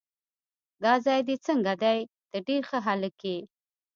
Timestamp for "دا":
0.83-0.93